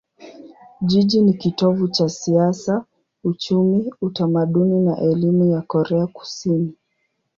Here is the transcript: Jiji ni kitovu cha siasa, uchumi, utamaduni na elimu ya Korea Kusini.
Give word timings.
Jiji 0.81 1.21
ni 1.21 1.33
kitovu 1.33 1.87
cha 1.87 2.09
siasa, 2.09 2.85
uchumi, 3.23 3.93
utamaduni 4.01 4.79
na 4.85 4.97
elimu 4.97 5.45
ya 5.45 5.61
Korea 5.61 6.07
Kusini. 6.07 6.73